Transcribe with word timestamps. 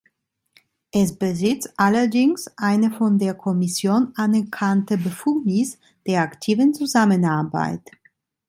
Es 0.91 1.15
besitzt 1.19 1.71
allerdings 1.77 2.47
eine 2.57 2.89
von 2.89 3.19
der 3.19 3.35
Kommission 3.35 4.11
anerkannte 4.15 4.97
Befugnis 4.97 5.77
der 6.07 6.23
aktiven 6.23 6.73
Zusammenarbeit. 6.73 7.87